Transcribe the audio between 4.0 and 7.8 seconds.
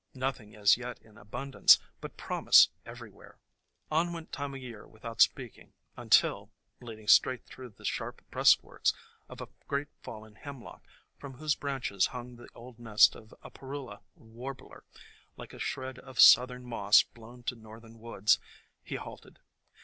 went Time o' Year without speaking un til, leading straight through